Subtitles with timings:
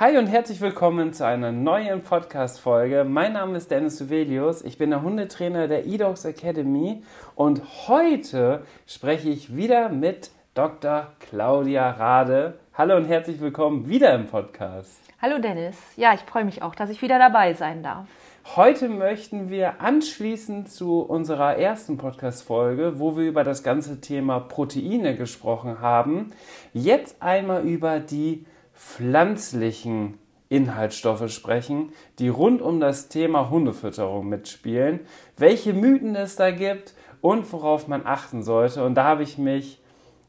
[0.00, 3.02] Hi und herzlich willkommen zu einer neuen Podcast-Folge.
[3.02, 4.62] Mein Name ist Dennis Suvelius.
[4.62, 7.02] Ich bin der Hundetrainer der eDogs Academy
[7.34, 11.08] und heute spreche ich wieder mit Dr.
[11.18, 12.60] Claudia Rade.
[12.74, 15.00] Hallo und herzlich willkommen wieder im Podcast.
[15.20, 15.76] Hallo Dennis.
[15.96, 18.06] Ja, ich freue mich auch, dass ich wieder dabei sein darf.
[18.54, 25.16] Heute möchten wir anschließend zu unserer ersten Podcast-Folge, wo wir über das ganze Thema Proteine
[25.16, 26.30] gesprochen haben,
[26.72, 28.46] jetzt einmal über die
[28.78, 30.18] pflanzlichen
[30.48, 35.00] Inhaltsstoffe sprechen, die rund um das Thema Hundefütterung mitspielen,
[35.36, 38.84] welche Mythen es da gibt und worauf man achten sollte.
[38.84, 39.82] Und da habe ich mich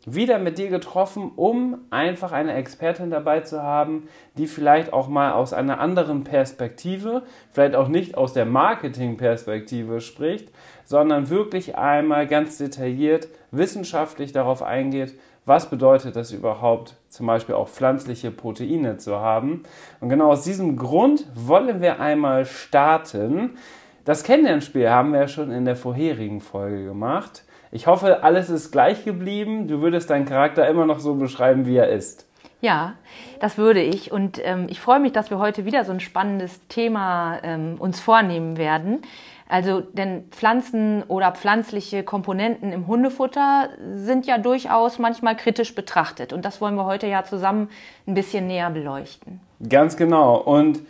[0.06, 5.34] wieder mit dir getroffen, um einfach eine Expertin dabei zu haben, die vielleicht auch mal
[5.34, 10.50] aus einer anderen Perspektive, vielleicht auch nicht aus der Marketing-Perspektive spricht,
[10.86, 15.14] sondern wirklich einmal ganz detailliert wissenschaftlich darauf eingeht,
[15.46, 19.64] was bedeutet das überhaupt, zum Beispiel auch pflanzliche Proteine zu haben.
[20.00, 23.58] Und genau aus diesem Grund wollen wir einmal starten.
[24.06, 27.44] Das Kennenlernspiel haben wir ja schon in der vorherigen Folge gemacht.
[27.72, 29.68] Ich hoffe, alles ist gleich geblieben.
[29.68, 32.28] Du würdest deinen Charakter immer noch so beschreiben, wie er ist.
[32.62, 32.96] Ja,
[33.40, 34.12] das würde ich.
[34.12, 38.02] Und ähm, ich freue mich, dass wir heute wieder so ein spannendes Thema ähm, uns
[38.02, 39.02] vornehmen werden.
[39.50, 46.34] Also, denn Pflanzen oder pflanzliche Komponenten im Hundefutter sind ja durchaus manchmal kritisch betrachtet.
[46.34, 47.70] Und das wollen wir heute ja zusammen
[48.06, 49.42] ein bisschen näher beleuchten.
[49.68, 50.38] Ganz genau.
[50.38, 50.82] Und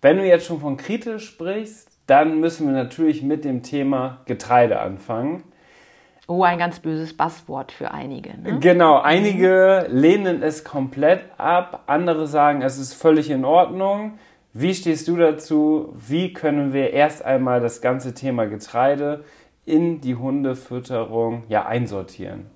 [0.00, 4.80] wenn du jetzt schon von kritisch sprichst, dann müssen wir natürlich mit dem Thema Getreide
[4.80, 5.44] anfangen.
[6.26, 8.30] Oh, ein ganz böses Basswort für einige.
[8.40, 8.58] Ne?
[8.58, 14.18] Genau, einige lehnen es komplett ab, andere sagen, es ist völlig in Ordnung.
[14.60, 15.94] Wie stehst du dazu?
[15.94, 19.22] Wie können wir erst einmal das ganze Thema Getreide
[19.64, 22.50] in die Hundefütterung ja, einsortieren?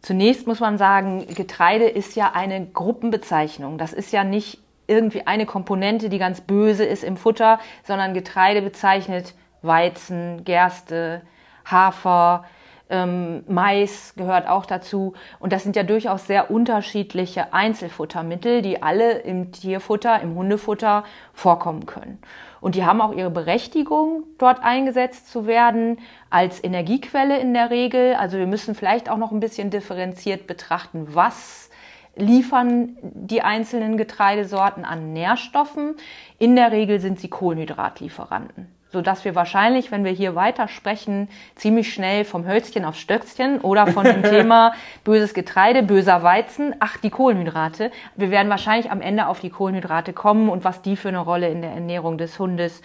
[0.00, 3.76] Zunächst muss man sagen, Getreide ist ja eine Gruppenbezeichnung.
[3.76, 8.62] Das ist ja nicht irgendwie eine Komponente, die ganz böse ist im Futter, sondern Getreide
[8.62, 11.22] bezeichnet Weizen, Gerste,
[11.64, 12.44] Hafer,
[12.88, 15.14] ähm, Mais gehört auch dazu.
[15.38, 21.86] Und das sind ja durchaus sehr unterschiedliche Einzelfuttermittel, die alle im Tierfutter, im Hundefutter vorkommen
[21.86, 22.18] können.
[22.60, 25.98] Und die haben auch ihre Berechtigung, dort eingesetzt zu werden,
[26.30, 28.14] als Energiequelle in der Regel.
[28.14, 31.70] Also wir müssen vielleicht auch noch ein bisschen differenziert betrachten, was
[32.16, 35.96] liefern die einzelnen Getreidesorten an Nährstoffen.
[36.38, 41.92] In der Regel sind sie Kohlenhydratlieferanten sodass wir wahrscheinlich, wenn wir hier weiter sprechen, ziemlich
[41.92, 44.72] schnell vom Hölzchen aufs Stöckchen oder von dem Thema
[45.04, 47.90] böses Getreide, böser Weizen, ach, die Kohlenhydrate.
[48.16, 51.48] Wir werden wahrscheinlich am Ende auf die Kohlenhydrate kommen und was die für eine Rolle
[51.48, 52.82] in der Ernährung des Hundes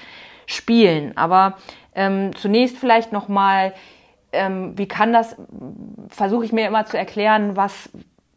[0.47, 1.16] spielen.
[1.17, 1.57] Aber
[1.95, 3.73] ähm, zunächst vielleicht nochmal,
[4.31, 5.35] ähm, wie kann das,
[6.09, 7.90] versuche ich mir immer zu erklären, was,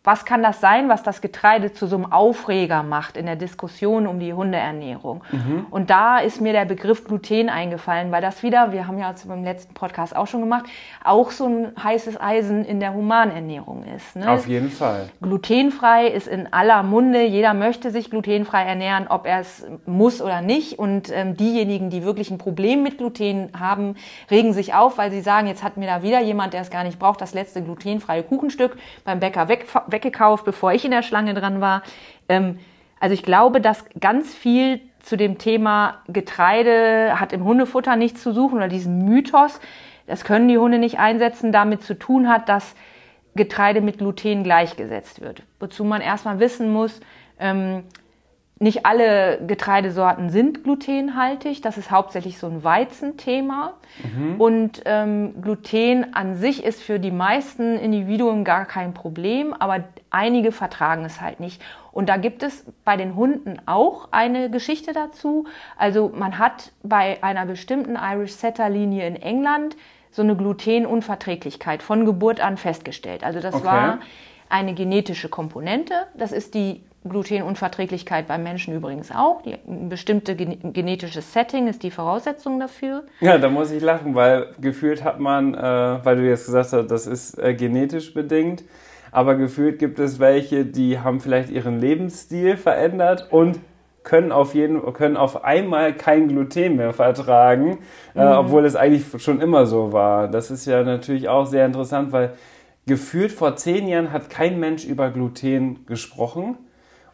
[0.04, 4.06] was kann das sein, was das Getreide zu so einem Aufreger macht in der Diskussion
[4.06, 5.22] um die Hundeernährung?
[5.32, 5.66] Mhm.
[5.70, 9.44] Und da ist mir der Begriff Gluten eingefallen, weil das wieder, wir haben ja beim
[9.44, 10.66] letzten Podcast auch schon gemacht,
[11.02, 14.14] auch so ein heißes Eisen in der Humanernährung ist.
[14.14, 14.30] Ne?
[14.30, 15.08] Auf jeden Fall.
[15.22, 17.24] Glutenfrei ist in aller Munde.
[17.24, 20.78] Jeder möchte sich glutenfrei ernähren, ob er es muss oder nicht.
[20.78, 23.96] Und ähm, diejenigen, die wirklich ein Problem mit Gluten haben,
[24.30, 26.84] regen sich auf, weil sie sagen, jetzt hat mir da wieder jemand, der es gar
[26.84, 31.32] nicht braucht, das letzte glutenfreie Kuchenstück beim Bäcker weg weggekauft, bevor ich in der Schlange
[31.32, 31.82] dran war.
[32.28, 32.58] Ähm,
[33.00, 38.32] also ich glaube, dass ganz viel zu dem Thema Getreide hat im Hundefutter nichts zu
[38.32, 39.60] suchen oder diesen Mythos,
[40.06, 42.74] das können die Hunde nicht einsetzen, damit zu tun hat, dass
[43.34, 45.42] Getreide mit Gluten gleichgesetzt wird.
[45.60, 47.00] Wozu man erstmal wissen muss,
[47.38, 47.84] ähm,
[48.64, 51.60] nicht alle Getreidesorten sind glutenhaltig.
[51.60, 53.74] Das ist hauptsächlich so ein Weizenthema.
[54.02, 54.40] Mhm.
[54.40, 60.50] Und ähm, Gluten an sich ist für die meisten Individuen gar kein Problem, aber einige
[60.50, 61.60] vertragen es halt nicht.
[61.92, 65.46] Und da gibt es bei den Hunden auch eine Geschichte dazu.
[65.76, 69.76] Also man hat bei einer bestimmten Irish Setter Linie in England
[70.10, 73.24] so eine Glutenunverträglichkeit von Geburt an festgestellt.
[73.24, 73.64] Also das okay.
[73.66, 73.98] war
[74.48, 75.94] eine genetische Komponente.
[76.16, 79.42] Das ist die Glutenunverträglichkeit beim Menschen übrigens auch.
[79.42, 83.04] Die, ein bestimmtes genetisches Setting ist die Voraussetzung dafür.
[83.20, 86.90] Ja, da muss ich lachen, weil gefühlt hat man, äh, weil du jetzt gesagt hast,
[86.90, 88.64] das ist äh, genetisch bedingt,
[89.12, 93.60] aber gefühlt gibt es welche, die haben vielleicht ihren Lebensstil verändert und
[94.02, 97.78] können auf jeden können auf einmal kein Gluten mehr vertragen,
[98.14, 98.32] äh, mhm.
[98.32, 100.28] obwohl es eigentlich schon immer so war.
[100.28, 102.34] Das ist ja natürlich auch sehr interessant, weil
[102.86, 106.56] gefühlt vor zehn Jahren hat kein Mensch über Gluten gesprochen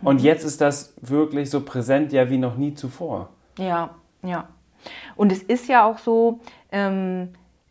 [0.03, 0.25] und mhm.
[0.25, 3.31] jetzt ist das wirklich so präsent ja wie noch nie zuvor.
[3.59, 3.91] Ja,
[4.23, 4.49] ja.
[5.17, 6.41] Und es ist ja auch so,
[6.73, 7.29] ähm,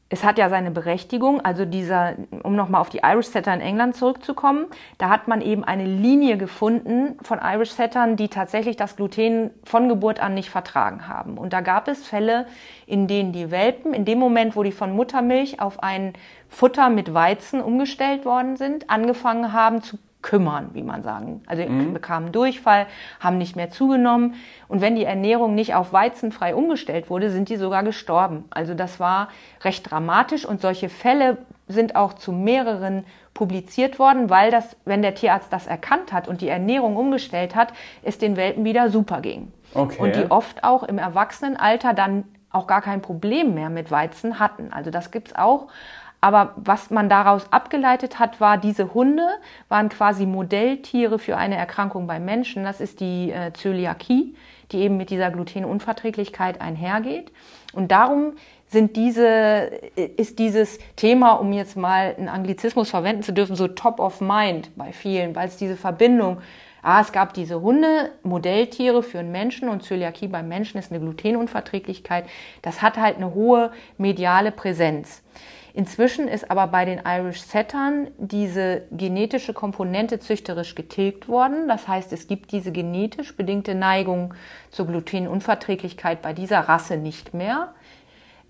[0.09, 3.95] es hat ja seine Berechtigung, also dieser, um nochmal auf die Irish Setter in England
[3.95, 4.65] zurückzukommen,
[4.97, 9.87] da hat man eben eine Linie gefunden von Irish Settern, die tatsächlich das Gluten von
[9.87, 11.37] Geburt an nicht vertragen haben.
[11.37, 12.47] Und da gab es Fälle,
[12.87, 16.13] in denen die Welpen, in dem Moment, wo die von Muttermilch auf ein
[16.47, 21.41] Futter mit Weizen umgestellt worden sind, angefangen haben zu kümmern, wie man sagen.
[21.47, 21.93] Also mhm.
[21.93, 22.87] bekamen Durchfall,
[23.19, 24.35] haben nicht mehr zugenommen.
[24.67, 28.43] Und wenn die Ernährung nicht auf weizenfrei umgestellt wurde, sind die sogar gestorben.
[28.49, 29.29] Also das war
[29.61, 31.37] recht dramatisch und solche Fälle
[31.67, 36.41] sind auch zu mehreren publiziert worden, weil das, wenn der Tierarzt das erkannt hat und
[36.41, 37.71] die Ernährung umgestellt hat,
[38.03, 39.53] es den Welpen wieder super ging.
[39.73, 40.01] Okay.
[40.01, 44.73] Und die oft auch im Erwachsenenalter dann auch gar kein Problem mehr mit Weizen hatten.
[44.73, 45.67] Also das gibt's auch.
[46.21, 49.27] Aber was man daraus abgeleitet hat, war, diese Hunde
[49.69, 52.63] waren quasi Modelltiere für eine Erkrankung beim Menschen.
[52.63, 54.35] Das ist die äh, Zöliakie,
[54.71, 57.31] die eben mit dieser Glutenunverträglichkeit einhergeht.
[57.73, 58.33] Und darum
[58.67, 63.69] sind diese, äh, ist dieses Thema, um jetzt mal einen Anglizismus verwenden zu dürfen, so
[63.69, 66.39] top of mind bei vielen, weil es diese Verbindung
[66.81, 71.01] Ah, es gab diese Hunde, Modelltiere für einen Menschen und Zöliakie beim Menschen ist eine
[71.01, 72.25] Glutenunverträglichkeit.
[72.61, 75.21] Das hat halt eine hohe mediale Präsenz.
[75.73, 81.67] Inzwischen ist aber bei den Irish Settern diese genetische Komponente züchterisch getilgt worden.
[81.67, 84.33] Das heißt, es gibt diese genetisch bedingte Neigung
[84.71, 87.73] zur Glutenunverträglichkeit bei dieser Rasse nicht mehr.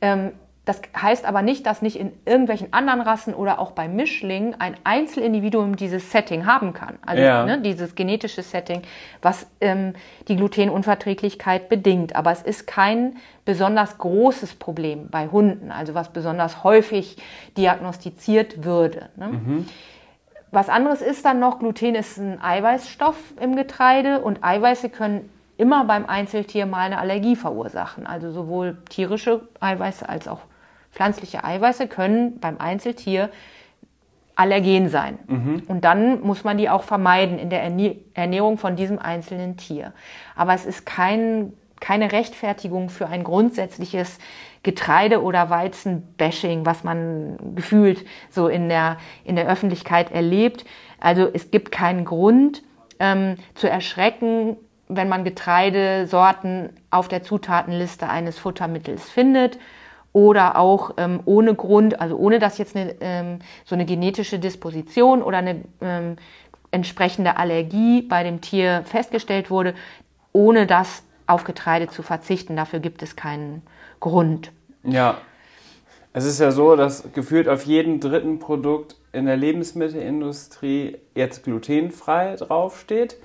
[0.02, 0.32] Ähm,
[0.70, 4.76] das heißt aber nicht, dass nicht in irgendwelchen anderen Rassen oder auch bei Mischlingen ein
[4.84, 7.00] Einzelindividuum dieses Setting haben kann.
[7.04, 7.44] Also ja.
[7.44, 8.84] ne, dieses genetische Setting,
[9.24, 9.94] was ähm,
[10.28, 12.16] die Glutenunverträglichkeit bedingt.
[12.16, 17.18] Aber es ist kein besonders großes Problem bei Hunden, also was besonders häufig
[17.58, 19.10] diagnostiziert würde.
[19.16, 19.28] Ne?
[19.30, 19.68] Mhm.
[20.52, 25.86] Was anderes ist dann noch, Gluten ist ein Eiweißstoff im Getreide und Eiweiße können immer
[25.86, 28.06] beim Einzeltier mal eine Allergie verursachen.
[28.06, 30.42] Also sowohl tierische Eiweiße als auch
[30.92, 33.30] pflanzliche Eiweiße können beim Einzeltier
[34.40, 35.20] allergen sein.
[35.28, 35.64] Mhm.
[35.68, 37.62] Und dann muss man die auch vermeiden in der
[38.14, 39.92] Ernährung von diesem einzelnen Tier.
[40.36, 41.52] Aber es ist kein,
[41.82, 44.18] keine Rechtfertigung für ein grundsätzliches
[44.64, 50.64] Getreide- oder Weizen-Bashing, was man gefühlt so in der, in der Öffentlichkeit erlebt.
[51.02, 52.64] Also es gibt keinen Grund
[53.00, 54.56] ähm, zu erschrecken,
[54.88, 59.60] wenn man Getreidesorten auf der Zutatenliste eines Futtermittels findet
[60.14, 65.22] oder auch ähm, ohne Grund, also ohne dass jetzt eine, ähm, so eine genetische Disposition
[65.22, 66.16] oder eine ähm,
[66.72, 69.74] entsprechende Allergie bei dem Tier festgestellt wurde,
[70.34, 72.56] ohne das auf Getreide zu verzichten.
[72.56, 73.62] Dafür gibt es keinen
[74.00, 74.52] Grund.
[74.84, 75.18] Ja.
[76.12, 82.36] Es ist ja so, dass gefühlt auf jedem dritten Produkt in der Lebensmittelindustrie jetzt glutenfrei
[82.36, 83.18] draufsteht.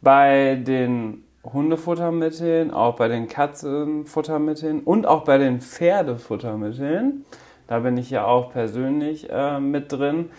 [0.00, 7.24] Bei den Hundefuttermitteln, auch bei den Katzenfuttermitteln und auch bei den Pferdefuttermitteln.
[7.66, 10.30] Da bin ich ja auch persönlich äh, mit drin.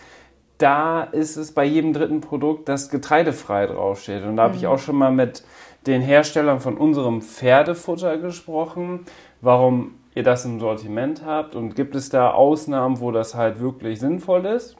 [0.58, 4.22] Da ist es bei jedem dritten Produkt, das getreidefrei draufsteht.
[4.24, 4.68] Und da habe ich mhm.
[4.68, 5.42] auch schon mal mit
[5.86, 9.00] den Herstellern von unserem Pferdefutter gesprochen,
[9.40, 13.98] warum ihr das im Sortiment habt und gibt es da Ausnahmen, wo das halt wirklich
[13.98, 14.76] sinnvoll ist.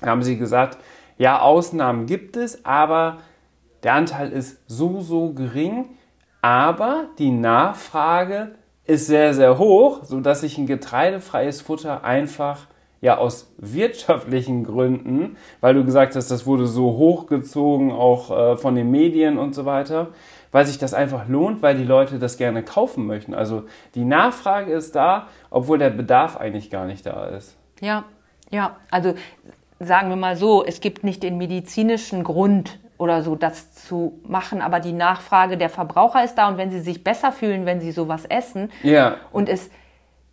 [0.00, 0.78] Da haben sie gesagt,
[1.18, 3.18] ja, Ausnahmen gibt es, aber
[3.82, 5.90] der Anteil ist so, so gering,
[6.42, 8.54] aber die Nachfrage
[8.84, 12.66] ist sehr, sehr hoch, sodass sich ein getreidefreies Futter einfach
[13.00, 18.74] ja aus wirtschaftlichen Gründen, weil du gesagt hast, das wurde so hochgezogen, auch äh, von
[18.74, 20.08] den Medien und so weiter,
[20.50, 23.34] weil sich das einfach lohnt, weil die Leute das gerne kaufen möchten.
[23.34, 23.64] Also
[23.94, 27.56] die Nachfrage ist da, obwohl der Bedarf eigentlich gar nicht da ist.
[27.80, 28.04] Ja,
[28.50, 29.14] ja, also
[29.78, 34.62] sagen wir mal so, es gibt nicht den medizinischen Grund, oder so das zu machen,
[34.62, 37.92] aber die Nachfrage der Verbraucher ist da und wenn sie sich besser fühlen, wenn sie
[37.92, 39.16] sowas essen ja.
[39.32, 39.70] und es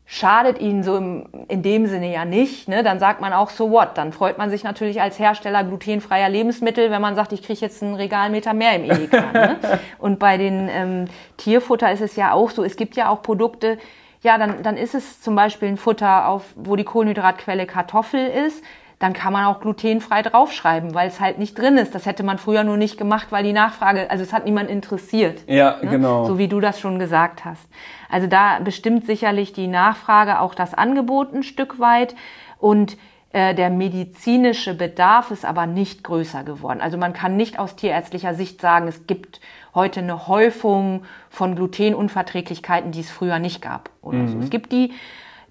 [0.05, 3.72] schadet ihnen so im, in dem Sinne ja nicht, ne, dann sagt man auch so
[3.72, 7.60] what, dann freut man sich natürlich als Hersteller glutenfreier Lebensmittel, wenn man sagt, ich kriege
[7.62, 9.24] jetzt einen Regalmeter mehr im Edeka.
[9.34, 9.60] ne?
[10.00, 11.05] Und bei den ähm,
[11.38, 13.77] Tierfutter ist es ja auch so, es gibt ja auch Produkte,
[14.22, 18.63] ja, dann, dann ist es zum Beispiel ein Futter, auf, wo die Kohlenhydratquelle Kartoffel ist
[19.03, 21.93] dann kann man auch glutenfrei draufschreiben, weil es halt nicht drin ist.
[21.93, 25.43] Das hätte man früher nur nicht gemacht, weil die Nachfrage, also es hat niemand interessiert.
[25.45, 25.91] Ja, ne?
[25.91, 26.24] genau.
[26.24, 27.67] So wie du das schon gesagt hast.
[28.10, 32.15] Also da bestimmt sicherlich die Nachfrage auch das Angebot ein Stück weit
[32.60, 32.95] und
[33.33, 36.79] äh, der medizinische Bedarf ist aber nicht größer geworden.
[36.79, 39.41] Also man kann nicht aus tierärztlicher Sicht sagen, es gibt
[39.75, 43.89] heute eine Häufung von Glutenunverträglichkeiten, die es früher nicht gab.
[44.01, 44.27] Oder mhm.
[44.29, 44.39] so.
[44.39, 44.93] Es gibt die,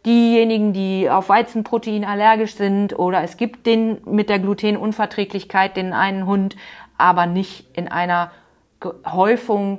[0.04, 6.26] diejenigen, die auf Weizenprotein allergisch sind oder es gibt den mit der Glutenunverträglichkeit den einen
[6.26, 6.56] Hund,
[6.98, 8.30] aber nicht in einer
[9.06, 9.78] Häufung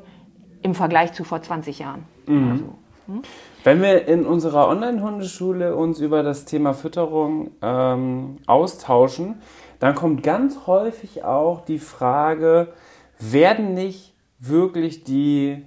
[0.61, 2.05] im Vergleich zu vor 20 Jahren.
[2.25, 2.51] Mhm.
[2.51, 2.63] Also,
[3.07, 3.21] hm?
[3.65, 9.41] Wenn wir in unserer Online-Hundeschule uns über das Thema Fütterung ähm, austauschen,
[9.79, 12.73] dann kommt ganz häufig auch die Frage,
[13.19, 15.65] werden nicht wirklich die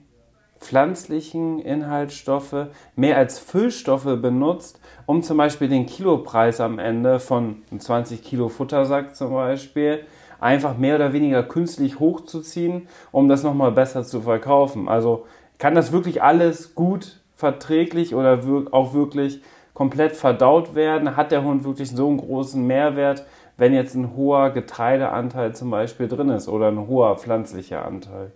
[0.60, 8.22] pflanzlichen Inhaltsstoffe mehr als Füllstoffe benutzt, um zum Beispiel den Kilopreis am Ende von 20
[8.22, 10.04] Kilo Futtersack zum Beispiel
[10.40, 14.88] einfach mehr oder weniger künstlich hochzuziehen, um das nochmal besser zu verkaufen.
[14.88, 15.26] Also
[15.58, 18.40] kann das wirklich alles gut verträglich oder
[18.72, 19.40] auch wirklich
[19.74, 21.16] komplett verdaut werden?
[21.16, 23.24] Hat der Hund wirklich so einen großen Mehrwert,
[23.56, 28.32] wenn jetzt ein hoher Getreideanteil zum Beispiel drin ist oder ein hoher pflanzlicher Anteil?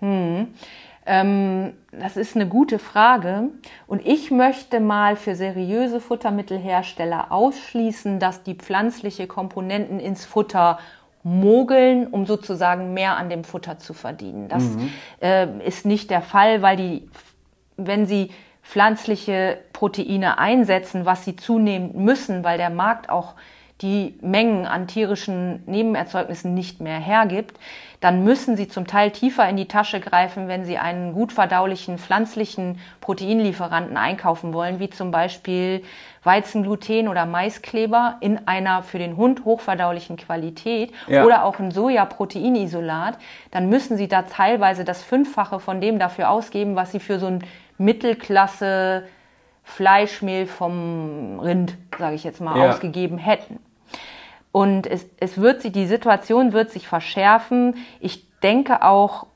[0.00, 0.48] Hm.
[1.06, 3.50] Ähm, das ist eine gute Frage.
[3.86, 10.78] Und ich möchte mal für seriöse Futtermittelhersteller ausschließen, dass die pflanzliche Komponenten ins Futter
[11.22, 14.48] mogeln, um sozusagen mehr an dem Futter zu verdienen.
[14.48, 14.90] Das mhm.
[15.20, 17.08] äh, ist nicht der Fall, weil die
[17.76, 18.30] wenn sie
[18.62, 23.34] pflanzliche Proteine einsetzen, was sie zunehmend müssen, weil der Markt auch
[23.82, 27.58] die Mengen an tierischen Nebenerzeugnissen nicht mehr hergibt,
[28.00, 31.98] dann müssen sie zum Teil tiefer in die Tasche greifen, wenn sie einen gut verdaulichen
[31.98, 35.82] pflanzlichen Proteinlieferanten einkaufen wollen, wie zum Beispiel
[36.22, 41.24] Weizengluten oder Maiskleber in einer für den Hund hochverdaulichen Qualität ja.
[41.24, 43.18] oder auch ein Sojaproteinisolat,
[43.50, 47.26] dann müssen sie da teilweise das Fünffache von dem dafür ausgeben, was sie für so
[47.26, 47.44] ein
[47.78, 49.04] Mittelklasse
[49.64, 52.68] Fleischmehl vom Rind, sage ich jetzt mal, ja.
[52.68, 53.58] ausgegeben hätten.
[54.52, 57.74] Und es, es wird sich, die Situation wird sich verschärfen.
[57.98, 59.26] Ich denke auch,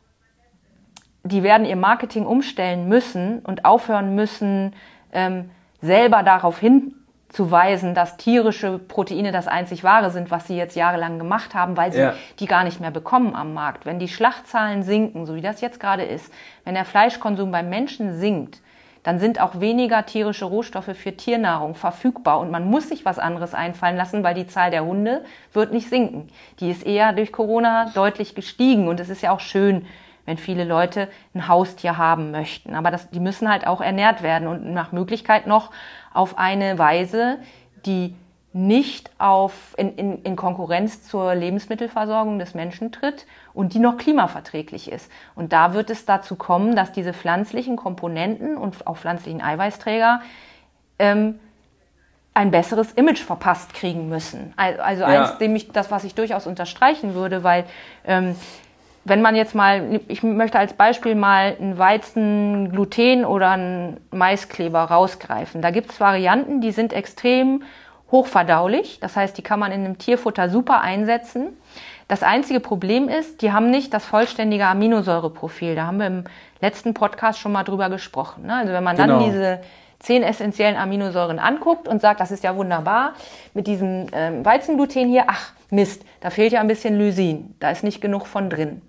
[1.24, 4.74] die werden ihr Marketing umstellen müssen und aufhören müssen,
[5.12, 11.18] ähm, selber darauf hinzuweisen, dass tierische Proteine das einzig wahre sind, was sie jetzt jahrelang
[11.18, 12.14] gemacht haben, weil sie ja.
[12.38, 13.86] die gar nicht mehr bekommen am Markt.
[13.86, 16.32] Wenn die Schlachtzahlen sinken, so wie das jetzt gerade ist,
[16.64, 18.60] wenn der Fleischkonsum beim Menschen sinkt,
[19.08, 23.54] dann sind auch weniger tierische Rohstoffe für Tiernahrung verfügbar und man muss sich was anderes
[23.54, 25.24] einfallen lassen, weil die Zahl der Hunde
[25.54, 26.28] wird nicht sinken.
[26.60, 29.86] Die ist eher durch Corona deutlich gestiegen und es ist ja auch schön,
[30.26, 32.74] wenn viele Leute ein Haustier haben möchten.
[32.74, 35.70] Aber das, die müssen halt auch ernährt werden und nach Möglichkeit noch
[36.12, 37.38] auf eine Weise,
[37.86, 38.14] die
[38.52, 43.24] nicht auf, in, in, in Konkurrenz zur Lebensmittelversorgung des Menschen tritt
[43.58, 45.10] und die noch klimaverträglich ist.
[45.34, 50.20] Und da wird es dazu kommen, dass diese pflanzlichen Komponenten und auch pflanzlichen Eiweißträger
[51.00, 51.40] ähm,
[52.34, 54.54] ein besseres Image verpasst kriegen müssen.
[54.56, 55.08] Also ja.
[55.08, 57.64] eins, dem ich, das, was ich durchaus unterstreichen würde, weil
[58.04, 58.36] ähm,
[59.02, 65.62] wenn man jetzt mal, ich möchte als Beispiel mal einen Weizengluten oder einen Maiskleber rausgreifen.
[65.62, 67.64] Da gibt es Varianten, die sind extrem
[68.12, 69.00] hochverdaulich.
[69.00, 71.56] Das heißt, die kann man in einem Tierfutter super einsetzen.
[72.08, 75.74] Das einzige Problem ist, die haben nicht das vollständige Aminosäureprofil.
[75.74, 76.24] Da haben wir im
[76.60, 78.46] letzten Podcast schon mal drüber gesprochen.
[78.46, 78.54] Ne?
[78.54, 79.20] Also wenn man genau.
[79.20, 79.60] dann diese
[79.98, 83.12] zehn essentiellen Aminosäuren anguckt und sagt, das ist ja wunderbar
[83.52, 87.84] mit diesem ähm, Weizengluten hier, ach Mist, da fehlt ja ein bisschen Lysin, da ist
[87.84, 88.80] nicht genug von drin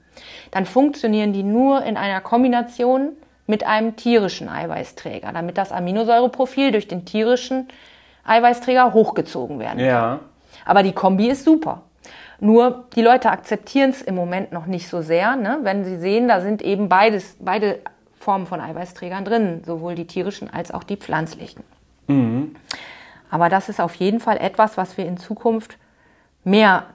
[0.52, 3.12] dann funktionieren die nur in einer Kombination
[3.48, 7.68] mit einem tierischen Eiweißträger, damit das Aminosäureprofil durch den tierischen
[8.26, 9.86] Eiweißträger hochgezogen werden kann.
[9.86, 10.20] Ja.
[10.66, 11.82] Aber die Kombi ist super.
[12.40, 15.60] Nur die Leute akzeptieren es im Moment noch nicht so sehr, ne?
[15.64, 17.80] wenn sie sehen, da sind eben beides, beide
[18.18, 21.64] Formen von Eiweißträgern drin, sowohl die tierischen als auch die pflanzlichen.
[22.08, 22.56] Mhm.
[23.30, 25.78] Aber das ist auf jeden Fall etwas, was wir in Zukunft
[26.44, 26.86] mehr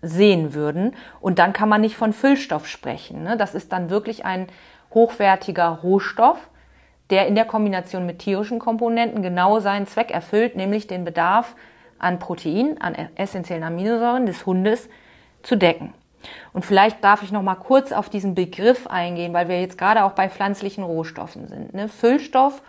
[0.00, 0.94] sehen würden.
[1.20, 3.22] Und dann kann man nicht von Füllstoff sprechen.
[3.22, 3.36] Ne?
[3.36, 4.48] Das ist dann wirklich ein
[4.94, 6.38] hochwertiger Rohstoff,
[7.10, 11.54] der in der Kombination mit tierischen Komponenten genau seinen Zweck erfüllt, nämlich den Bedarf
[12.02, 14.88] an Protein, an essentiellen Aminosäuren des Hundes
[15.42, 15.94] zu decken.
[16.52, 20.04] Und vielleicht darf ich noch mal kurz auf diesen Begriff eingehen, weil wir jetzt gerade
[20.04, 21.74] auch bei pflanzlichen Rohstoffen sind.
[21.74, 21.88] Ne?
[21.88, 22.62] Füllstoff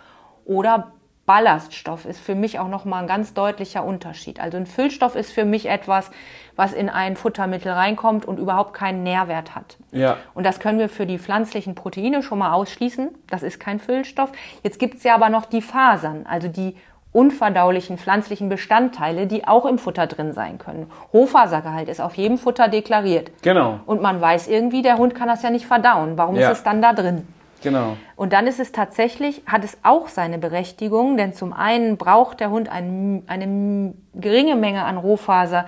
[0.44, 0.92] oder
[1.26, 4.40] Ballaststoff ist für mich auch nochmal ein ganz deutlicher Unterschied.
[4.40, 6.10] Also ein Füllstoff ist für mich etwas,
[6.54, 9.78] was in ein Futtermittel reinkommt und überhaupt keinen Nährwert hat.
[9.90, 10.18] Ja.
[10.34, 13.10] Und das können wir für die pflanzlichen Proteine schon mal ausschließen.
[13.28, 14.32] Das ist kein Füllstoff.
[14.62, 16.76] Jetzt gibt es ja aber noch die Fasern, also die
[17.14, 20.90] unverdaulichen pflanzlichen Bestandteile, die auch im Futter drin sein können.
[21.12, 23.30] Hochfasergehalt ist auf jedem Futter deklariert.
[23.42, 23.78] Genau.
[23.86, 26.18] Und man weiß irgendwie, der Hund kann das ja nicht verdauen.
[26.18, 26.50] Warum ja.
[26.50, 27.26] ist es dann da drin?
[27.62, 27.96] Genau.
[28.16, 32.50] Und dann ist es tatsächlich, hat es auch seine Berechtigung, denn zum einen braucht der
[32.50, 35.66] Hund ein, eine geringe Menge an Rohfaser,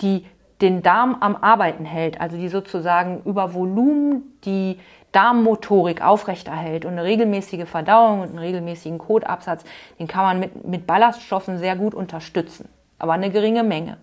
[0.00, 0.24] die
[0.60, 4.78] den Darm am Arbeiten hält, also die sozusagen über Volumen die
[5.14, 9.64] Darmmotorik aufrechterhält und eine regelmäßige Verdauung und einen regelmäßigen Kotabsatz,
[9.98, 12.68] den kann man mit, mit Ballaststoffen sehr gut unterstützen.
[12.98, 13.98] Aber eine geringe Menge.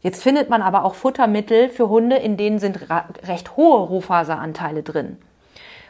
[0.00, 2.78] Jetzt findet man aber auch Futtermittel für Hunde, in denen sind
[3.26, 5.16] recht hohe Rohfaseranteile drin.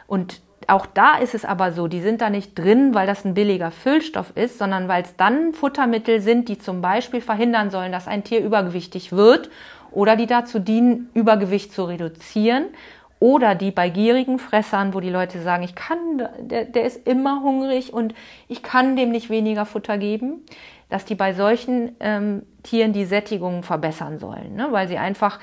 [0.07, 3.35] Und auch da ist es aber so, die sind da nicht drin, weil das ein
[3.35, 8.07] billiger Füllstoff ist, sondern weil es dann Futtermittel sind, die zum Beispiel verhindern sollen, dass
[8.07, 9.49] ein Tier übergewichtig wird
[9.91, 12.65] oder die dazu dienen, Übergewicht zu reduzieren
[13.19, 17.41] oder die bei gierigen Fressern, wo die Leute sagen, ich kann, der, der ist immer
[17.41, 18.13] hungrig und
[18.47, 20.45] ich kann dem nicht weniger Futter geben,
[20.89, 24.67] dass die bei solchen ähm, Tieren die Sättigung verbessern sollen, ne?
[24.71, 25.39] weil sie einfach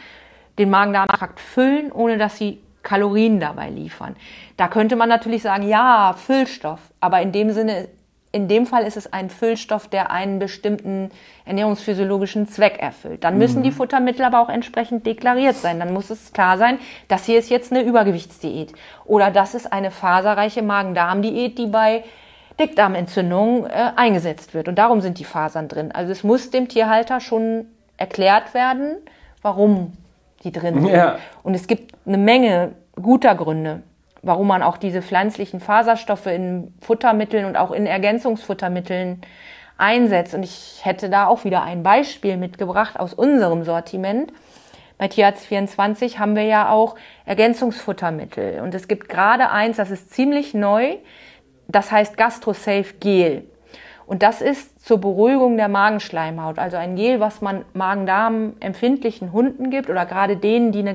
[0.59, 4.17] den Magen-Darm-Trakt füllen, ohne dass sie Kalorien dabei liefern.
[4.57, 7.89] Da könnte man natürlich sagen, ja, Füllstoff, aber in dem Sinne
[8.37, 11.11] in dem Fall ist es ein Füllstoff, der einen bestimmten
[11.47, 13.25] ernährungsphysiologischen Zweck erfüllt.
[13.25, 13.63] Dann müssen mhm.
[13.63, 15.79] die Futtermittel aber auch entsprechend deklariert sein.
[15.79, 16.79] Dann muss es klar sein,
[17.09, 18.75] das hier ist jetzt eine Übergewichtsdiät
[19.07, 22.05] oder das ist eine faserreiche Magen-Darm-Diät, die bei
[22.61, 24.69] Dickdarmentzündungen äh, eingesetzt wird.
[24.69, 25.91] Und darum sind die Fasern drin.
[25.93, 27.65] Also es muss dem Tierhalter schon
[27.97, 28.99] erklärt werden,
[29.41, 29.95] warum
[30.45, 30.91] die drin sind.
[30.91, 31.19] Ja.
[31.43, 33.83] Und es gibt eine Menge guter Gründe,
[34.27, 39.21] warum man auch diese pflanzlichen Faserstoffe in Futtermitteln und auch in Ergänzungsfuttermitteln
[39.79, 40.35] einsetzt.
[40.35, 44.33] Und ich hätte da auch wieder ein Beispiel mitgebracht aus unserem Sortiment.
[44.99, 48.61] Bei Tierarzt 24 haben wir ja auch Ergänzungsfuttermittel.
[48.63, 50.97] Und es gibt gerade eins, das ist ziemlich neu.
[51.69, 53.45] Das heißt GastroSafe Gel.
[54.07, 56.59] Und das ist zur Beruhigung der Magenschleimhaut.
[56.59, 60.95] Also ein Gel, was man Magen-Darm empfindlichen Hunden gibt oder gerade denen, die eine,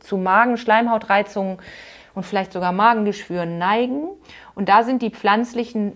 [0.00, 1.58] zu Magenschleimhautreizungen
[2.14, 4.08] und vielleicht sogar Magengeschwüren neigen.
[4.54, 5.92] Und da sind die pflanzlichen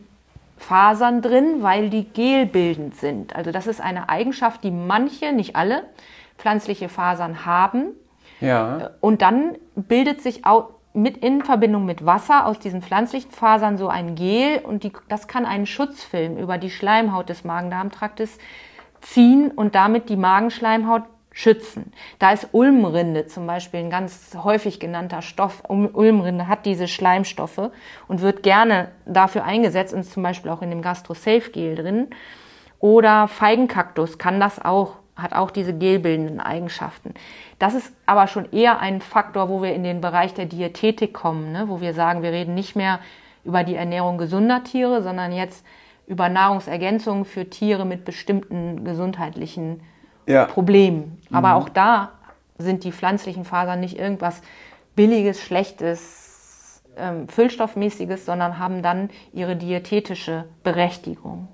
[0.57, 3.35] Fasern drin, weil die gelbildend sind.
[3.35, 5.85] Also das ist eine Eigenschaft, die manche, nicht alle,
[6.39, 7.89] pflanzliche Fasern haben.
[8.41, 8.91] Ja.
[9.01, 13.89] Und dann bildet sich auch mit in Verbindung mit Wasser aus diesen pflanzlichen Fasern so
[13.89, 18.39] ein Gel und die, das kann einen Schutzfilm über die Schleimhaut des Magen-Darm-Traktes
[19.01, 21.03] ziehen und damit die Magenschleimhaut
[21.35, 21.93] schützen.
[22.21, 25.65] Da ist Ulmrinde zum Beispiel ein ganz häufig genannter Stoff.
[25.69, 27.71] Ulmrinde hat diese Schleimstoffe
[28.07, 32.07] und wird gerne dafür eingesetzt und ist zum Beispiel auch in dem Gastro-Safe Gel drin.
[32.79, 37.15] Oder Feigenkaktus kann das auch, hat auch diese gelbildenden Eigenschaften.
[37.59, 41.51] Das ist aber schon eher ein Faktor, wo wir in den Bereich der Diätetik kommen,
[41.51, 41.69] ne?
[41.69, 43.01] wo wir sagen, wir reden nicht mehr
[43.45, 45.67] über die Ernährung gesunder Tiere, sondern jetzt
[46.07, 49.81] über Nahrungsergänzungen für Tiere mit bestimmten gesundheitlichen
[50.27, 50.47] ja.
[50.47, 51.19] Problem.
[51.33, 51.55] Aber mhm.
[51.55, 52.13] auch da
[52.59, 54.41] sind die pflanzlichen Fasern nicht irgendwas
[54.95, 61.49] billiges, schlechtes, ähm, Füllstoffmäßiges, sondern haben dann ihre diätetische Berechtigung.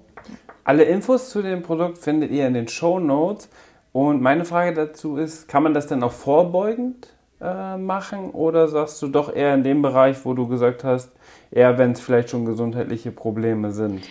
[0.64, 3.48] Alle Infos zu dem Produkt findet ihr in den Show Notes.
[3.92, 7.08] Und meine Frage dazu ist, kann man das denn auch vorbeugend
[7.40, 11.10] äh, machen oder sagst du doch eher in dem Bereich, wo du gesagt hast,
[11.50, 14.02] eher wenn es vielleicht schon gesundheitliche Probleme sind?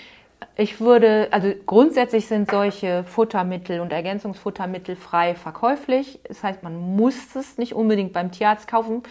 [0.56, 6.20] Ich würde, also grundsätzlich sind solche Futtermittel und Ergänzungsfuttermittel frei verkäuflich.
[6.28, 9.04] Das heißt, man muss es nicht unbedingt beim Tierarzt kaufen,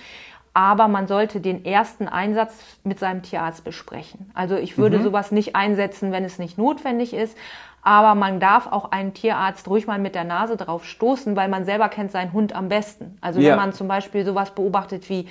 [0.54, 2.52] aber man sollte den ersten Einsatz
[2.84, 4.30] mit seinem Tierarzt besprechen.
[4.34, 5.04] Also ich würde mhm.
[5.04, 7.36] sowas nicht einsetzen, wenn es nicht notwendig ist.
[7.82, 11.64] Aber man darf auch einen Tierarzt ruhig mal mit der Nase drauf stoßen, weil man
[11.64, 13.16] selber kennt seinen Hund am besten.
[13.20, 13.50] Also ja.
[13.50, 15.28] wenn man zum Beispiel sowas beobachtet wie,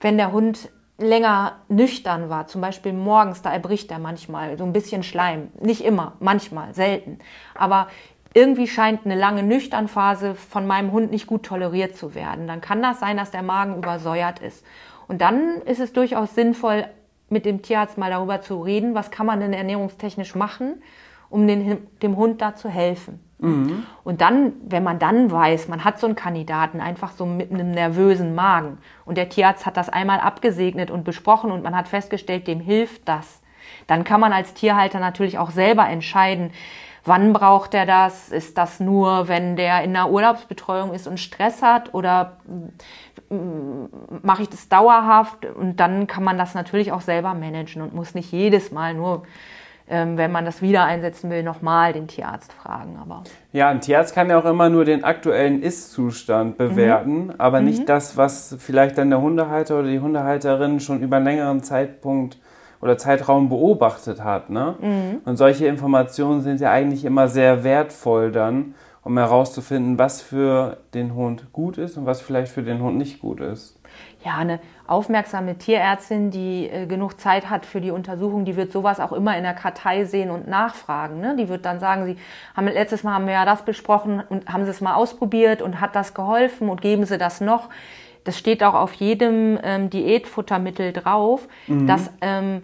[0.00, 4.72] wenn der Hund länger nüchtern war, zum Beispiel morgens, da erbricht er manchmal so ein
[4.72, 5.50] bisschen Schleim.
[5.60, 7.18] Nicht immer, manchmal, selten.
[7.54, 7.88] Aber
[8.34, 12.46] irgendwie scheint eine lange Nüchternphase von meinem Hund nicht gut toleriert zu werden.
[12.46, 14.64] Dann kann das sein, dass der Magen übersäuert ist.
[15.08, 16.86] Und dann ist es durchaus sinnvoll,
[17.28, 20.82] mit dem Tierarzt mal darüber zu reden, was kann man denn ernährungstechnisch machen,
[21.30, 23.20] um den, dem Hund da zu helfen.
[23.42, 23.84] Mhm.
[24.04, 27.72] Und dann, wenn man dann weiß, man hat so einen Kandidaten einfach so mit einem
[27.72, 32.46] nervösen Magen und der Tierarzt hat das einmal abgesegnet und besprochen und man hat festgestellt,
[32.46, 33.42] dem hilft das,
[33.88, 36.52] dann kann man als Tierhalter natürlich auch selber entscheiden,
[37.04, 38.28] wann braucht er das?
[38.28, 42.36] Ist das nur, wenn der in einer Urlaubsbetreuung ist und Stress hat oder
[43.28, 43.86] mm,
[44.22, 45.46] mache ich das dauerhaft?
[45.46, 49.24] Und dann kann man das natürlich auch selber managen und muss nicht jedes Mal nur
[49.92, 52.98] ähm, wenn man das wieder einsetzen will, nochmal den Tierarzt fragen.
[53.00, 57.34] Aber ja, ein Tierarzt kann ja auch immer nur den aktuellen Ist-Zustand bewerten, mhm.
[57.36, 57.86] aber nicht mhm.
[57.86, 62.38] das, was vielleicht dann der Hundehalter oder die Hundehalterin schon über einen längeren Zeitpunkt
[62.80, 64.48] oder Zeitraum beobachtet hat.
[64.48, 64.76] Ne?
[64.80, 65.20] Mhm.
[65.26, 68.74] Und solche Informationen sind ja eigentlich immer sehr wertvoll dann,
[69.04, 73.20] um herauszufinden, was für den Hund gut ist und was vielleicht für den Hund nicht
[73.20, 73.78] gut ist.
[74.24, 79.00] Ja, eine aufmerksame Tierärztin, die äh, genug Zeit hat für die Untersuchung, die wird sowas
[79.00, 81.20] auch immer in der Kartei sehen und nachfragen.
[81.20, 81.34] Ne?
[81.36, 82.16] Die wird dann sagen, sie
[82.56, 85.80] haben letztes Mal haben wir ja das besprochen und haben sie es mal ausprobiert und
[85.80, 87.68] hat das geholfen und geben sie das noch.
[88.24, 91.88] das steht auch auf jedem ähm, Diätfuttermittel drauf, mhm.
[91.88, 92.62] dass ähm,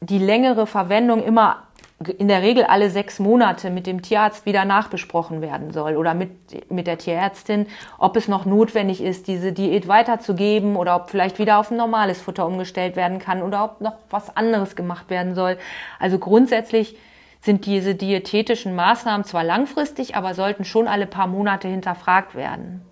[0.00, 1.62] die längere Verwendung immer
[2.08, 6.30] in der Regel alle sechs Monate mit dem Tierarzt wieder nachbesprochen werden soll oder mit,
[6.70, 7.66] mit der Tierärztin,
[7.98, 12.20] ob es noch notwendig ist, diese Diät weiterzugeben oder ob vielleicht wieder auf ein normales
[12.20, 15.58] Futter umgestellt werden kann oder ob noch was anderes gemacht werden soll.
[15.98, 16.96] Also grundsätzlich
[17.40, 22.82] sind diese diätetischen Maßnahmen zwar langfristig, aber sollten schon alle paar Monate hinterfragt werden.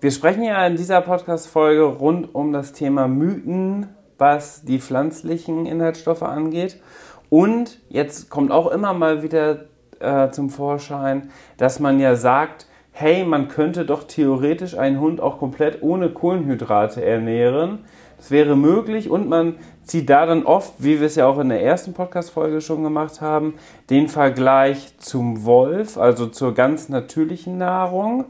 [0.00, 3.88] Wir sprechen ja in dieser Podcast-Folge rund um das Thema Mythen,
[4.18, 6.80] was die pflanzlichen Inhaltsstoffe angeht.
[7.32, 9.60] Und jetzt kommt auch immer mal wieder
[10.00, 15.38] äh, zum Vorschein, dass man ja sagt, hey, man könnte doch theoretisch einen Hund auch
[15.38, 17.86] komplett ohne Kohlenhydrate ernähren.
[18.18, 21.48] Das wäre möglich und man zieht da dann oft, wie wir es ja auch in
[21.48, 23.54] der ersten Podcast-Folge schon gemacht haben,
[23.88, 28.26] den Vergleich zum Wolf, also zur ganz natürlichen Nahrung.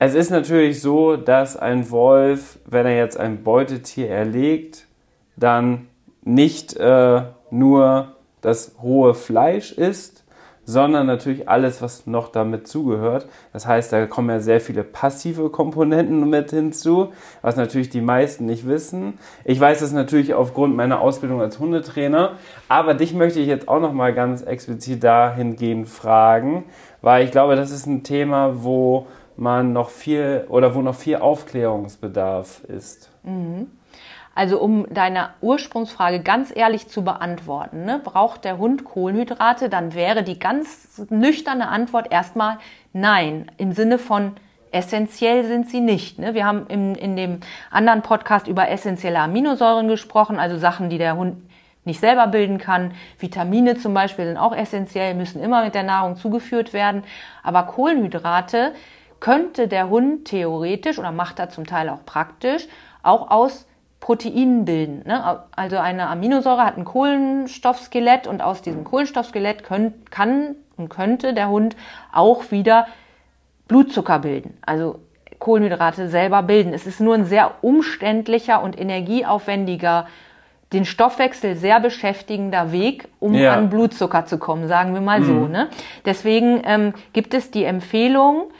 [0.00, 4.88] Es ist natürlich so, dass ein Wolf, wenn er jetzt ein Beutetier erlegt,
[5.36, 5.86] dann
[6.24, 8.15] nicht äh, nur
[8.46, 10.22] das rohe Fleisch isst,
[10.64, 13.28] sondern natürlich alles, was noch damit zugehört.
[13.52, 18.46] Das heißt, da kommen ja sehr viele passive Komponenten mit hinzu, was natürlich die meisten
[18.46, 19.18] nicht wissen.
[19.44, 22.32] Ich weiß es natürlich aufgrund meiner Ausbildung als Hundetrainer,
[22.68, 26.64] aber dich möchte ich jetzt auch noch mal ganz explizit dahingehend fragen,
[27.00, 29.06] weil ich glaube, das ist ein Thema, wo
[29.36, 33.10] man noch viel oder wo noch viel Aufklärungsbedarf ist.
[33.22, 33.68] Mhm.
[34.36, 40.22] Also um deine Ursprungsfrage ganz ehrlich zu beantworten, ne, braucht der Hund Kohlenhydrate, dann wäre
[40.22, 42.58] die ganz nüchterne Antwort erstmal
[42.92, 44.32] nein, im Sinne von
[44.72, 46.18] essentiell sind sie nicht.
[46.18, 46.34] Ne?
[46.34, 51.16] Wir haben in, in dem anderen Podcast über essentielle Aminosäuren gesprochen, also Sachen, die der
[51.16, 51.38] Hund
[51.86, 52.92] nicht selber bilden kann.
[53.18, 57.04] Vitamine zum Beispiel sind auch essentiell, müssen immer mit der Nahrung zugeführt werden.
[57.42, 58.74] Aber Kohlenhydrate
[59.18, 62.68] könnte der Hund theoretisch oder macht er zum Teil auch praktisch
[63.02, 63.66] auch aus
[64.00, 65.02] Proteinen bilden.
[65.06, 65.40] Ne?
[65.54, 71.48] Also eine Aminosäure hat ein Kohlenstoffskelett und aus diesem Kohlenstoffskelett können, kann und könnte der
[71.48, 71.76] Hund
[72.12, 72.86] auch wieder
[73.68, 74.58] Blutzucker bilden.
[74.64, 75.00] Also
[75.38, 76.72] Kohlenhydrate selber bilden.
[76.72, 80.06] Es ist nur ein sehr umständlicher und energieaufwendiger,
[80.72, 83.54] den Stoffwechsel sehr beschäftigender Weg, um ja.
[83.54, 85.24] an Blutzucker zu kommen, sagen wir mal mhm.
[85.24, 85.46] so.
[85.46, 85.68] Ne?
[86.04, 88.50] Deswegen ähm, gibt es die Empfehlung,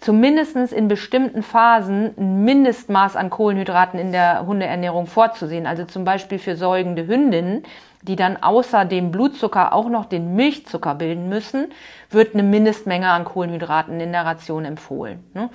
[0.00, 5.66] zumindest in bestimmten Phasen ein Mindestmaß an Kohlenhydraten in der Hundeernährung vorzusehen.
[5.66, 7.64] Also zum Beispiel für säugende Hündinnen,
[8.02, 11.72] die dann außer dem Blutzucker auch noch den Milchzucker bilden müssen,
[12.10, 15.24] wird eine Mindestmenge an Kohlenhydraten in der Ration empfohlen.
[15.34, 15.50] Ne?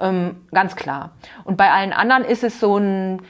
[0.00, 1.12] Ähm, ganz klar.
[1.44, 3.22] Und bei allen anderen ist es so ein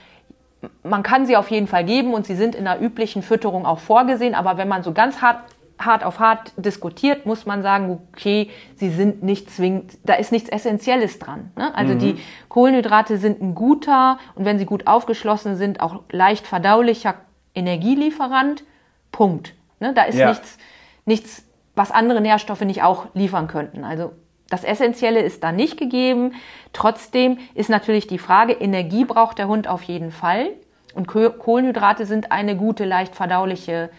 [0.82, 3.80] man kann sie auf jeden Fall geben und sie sind in der üblichen Fütterung auch
[3.80, 5.40] vorgesehen, aber wenn man so ganz hart
[5.78, 10.48] hart auf hart diskutiert, muss man sagen, okay, sie sind nicht zwingend, da ist nichts
[10.48, 11.50] Essentielles dran.
[11.56, 11.74] Ne?
[11.74, 11.98] Also mhm.
[11.98, 12.16] die
[12.48, 17.14] Kohlenhydrate sind ein guter und wenn sie gut aufgeschlossen sind, auch leicht verdaulicher
[17.54, 18.64] Energielieferant.
[19.12, 19.54] Punkt.
[19.80, 19.92] Ne?
[19.94, 20.28] Da ist ja.
[20.28, 20.58] nichts,
[21.04, 23.84] nichts, was andere Nährstoffe nicht auch liefern könnten.
[23.84, 24.12] Also
[24.50, 26.34] das Essentielle ist da nicht gegeben.
[26.72, 30.50] Trotzdem ist natürlich die Frage, Energie braucht der Hund auf jeden Fall.
[30.94, 33.90] Und Kohlenhydrate sind eine gute, leicht verdauliche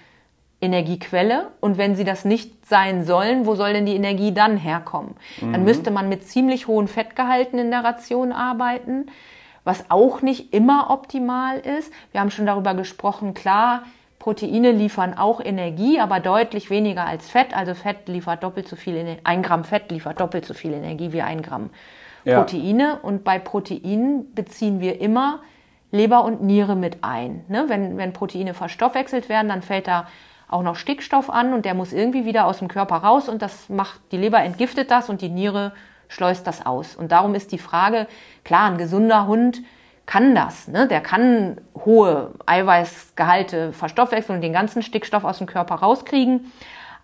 [0.65, 5.15] Energiequelle und wenn sie das nicht sein sollen, wo soll denn die Energie dann herkommen?
[5.41, 5.53] Mhm.
[5.53, 9.07] Dann müsste man mit ziemlich hohen Fettgehalten in der Ration arbeiten,
[9.63, 11.91] was auch nicht immer optimal ist.
[12.11, 13.83] Wir haben schon darüber gesprochen, klar,
[14.25, 17.55] Proteine liefern auch Energie, aber deutlich weniger als Fett.
[17.55, 21.13] Also Fett liefert doppelt so viel, Energie, ein Gramm Fett liefert doppelt so viel Energie
[21.13, 21.69] wie ein Gramm
[22.23, 22.39] ja.
[22.39, 22.99] Proteine.
[23.03, 25.41] Und bei Proteinen beziehen wir immer
[25.91, 27.45] Leber und Niere mit ein.
[27.49, 27.65] Ne?
[27.67, 30.07] Wenn, wenn Proteine verstoffwechselt werden, dann fällt da
[30.47, 33.69] auch noch Stickstoff an und der muss irgendwie wieder aus dem Körper raus und das
[33.69, 35.73] macht, die Leber entgiftet das und die Niere
[36.07, 36.95] schleust das aus.
[36.95, 38.07] Und darum ist die Frage,
[38.43, 39.61] klar, ein gesunder Hund
[40.05, 40.87] kann das, ne?
[40.87, 46.51] der kann hohe Eiweißgehalte verstoffwechseln und den ganzen Stickstoff aus dem Körper rauskriegen,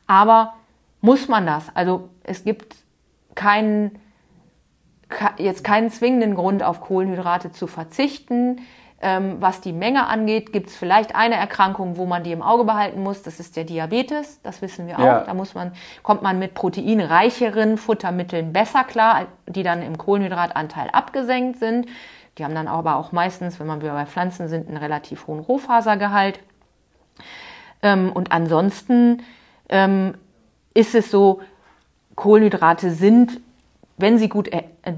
[0.06, 0.54] aber
[1.02, 1.76] muss man das?
[1.76, 2.76] Also es gibt
[3.34, 4.00] keinen,
[5.38, 8.62] jetzt keinen zwingenden Grund auf Kohlenhydrate zu verzichten.
[9.04, 12.66] Ähm, was die Menge angeht, gibt es vielleicht eine Erkrankung, wo man die im Auge
[12.66, 13.24] behalten muss.
[13.24, 14.40] Das ist der Diabetes.
[14.44, 15.04] Das wissen wir auch.
[15.04, 15.22] Ja.
[15.22, 21.58] Da muss man, kommt man mit proteinreicheren Futtermitteln besser klar, die dann im Kohlenhydratanteil abgesenkt
[21.58, 21.88] sind.
[22.38, 25.40] Die haben dann aber auch meistens, wenn man wieder bei Pflanzen sind, einen relativ hohen
[25.40, 26.40] Rohfasergehalt.
[27.82, 29.24] Ähm, und ansonsten
[29.70, 30.14] ähm,
[30.76, 31.42] ist es so,
[32.16, 33.42] Kohlenhydrate sind
[33.98, 34.50] wenn sie gut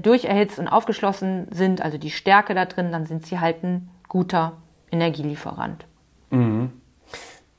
[0.02, 4.52] durcherhitzt und aufgeschlossen sind, also die Stärke da drin, dann sind sie halt ein guter
[4.92, 5.86] Energielieferant.
[6.30, 6.70] Mhm.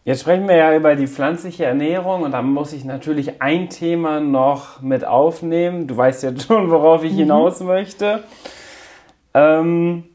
[0.05, 4.21] Jetzt sprechen wir ja über die pflanzliche Ernährung und da muss ich natürlich ein Thema
[4.21, 5.85] noch mit aufnehmen.
[5.85, 7.17] Du weißt ja schon, worauf ich mhm.
[7.17, 8.23] hinaus möchte.
[9.33, 10.05] Ähm,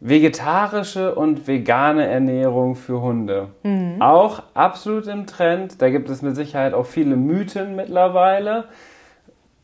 [0.00, 3.48] vegetarische und vegane Ernährung für Hunde.
[3.62, 4.02] Mhm.
[4.02, 5.80] Auch absolut im Trend.
[5.80, 8.64] Da gibt es mit Sicherheit auch viele Mythen mittlerweile.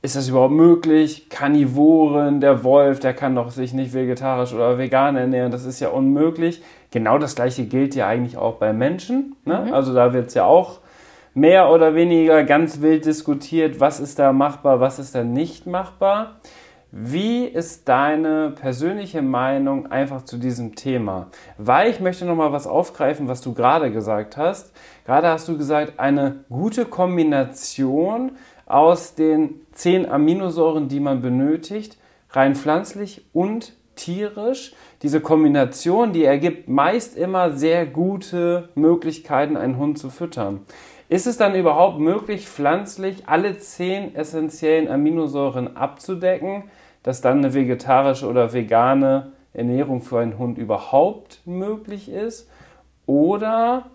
[0.02, 1.28] Ist das überhaupt möglich?
[1.30, 5.50] Karnivoren, der Wolf, der kann doch sich nicht vegetarisch oder vegan ernähren.
[5.50, 6.62] Das ist ja unmöglich.
[6.90, 9.36] Genau das gleiche gilt ja eigentlich auch bei Menschen.
[9.44, 9.64] Ne?
[9.66, 9.72] Mhm.
[9.74, 10.80] Also da wird es ja auch
[11.34, 16.36] mehr oder weniger ganz wild diskutiert, was ist da machbar, was ist da nicht machbar.
[16.92, 21.26] Wie ist deine persönliche Meinung einfach zu diesem Thema?
[21.58, 24.72] Weil ich möchte noch mal was aufgreifen, was du gerade gesagt hast.
[25.04, 28.32] Gerade hast du gesagt, eine gute Kombination
[28.64, 31.98] aus den zehn Aminosäuren, die man benötigt,
[32.30, 34.72] rein pflanzlich und tierisch.
[35.02, 40.60] Diese Kombination, die ergibt meist immer sehr gute Möglichkeiten, einen Hund zu füttern.
[41.08, 46.64] Ist es dann überhaupt möglich, pflanzlich alle zehn essentiellen Aminosäuren abzudecken,
[47.02, 52.50] dass dann eine vegetarische oder vegane Ernährung für einen Hund überhaupt möglich ist?
[53.06, 53.90] Oder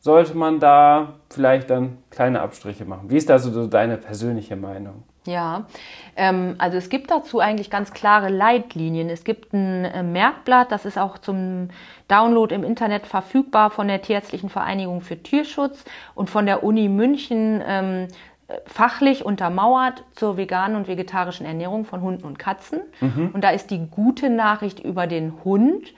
[0.00, 3.10] sollte man da vielleicht dann kleine Abstriche machen?
[3.10, 5.02] Wie ist da so deine persönliche Meinung?
[5.26, 5.66] Ja,
[6.16, 9.10] ähm, also es gibt dazu eigentlich ganz klare Leitlinien.
[9.10, 11.68] Es gibt ein äh, Merkblatt, das ist auch zum
[12.08, 15.84] Download im Internet verfügbar von der Tierärztlichen Vereinigung für Tierschutz
[16.14, 18.08] und von der Uni München ähm,
[18.64, 22.80] fachlich untermauert zur veganen und vegetarischen Ernährung von Hunden und Katzen.
[23.00, 23.30] Mhm.
[23.34, 25.92] Und da ist die gute Nachricht über den Hund.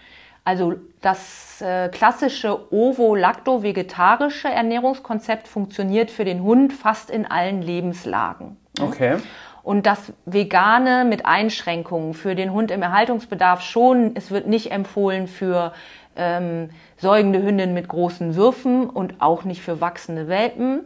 [0.45, 8.57] Also das äh, klassische ovo-lacto-vegetarische Ernährungskonzept funktioniert für den Hund fast in allen Lebenslagen.
[8.81, 9.19] Okay.
[9.63, 14.13] Und das Vegane mit Einschränkungen für den Hund im Erhaltungsbedarf schon.
[14.15, 15.73] Es wird nicht empfohlen für
[16.17, 20.85] ähm, säugende Hündinnen mit großen Würfen und auch nicht für wachsende Welpen.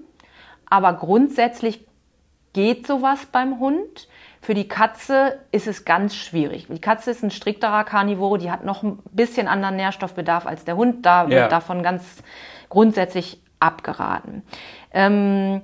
[0.68, 1.86] Aber grundsätzlich
[2.52, 4.08] geht sowas beim Hund.
[4.44, 6.66] Für die Katze ist es ganz schwierig.
[6.68, 10.76] Die Katze ist ein strikterer Karnivore, die hat noch ein bisschen anderen Nährstoffbedarf als der
[10.76, 11.06] Hund.
[11.06, 12.22] Da wird davon ganz
[12.68, 14.42] grundsätzlich abgeraten.
[14.92, 15.62] Ähm,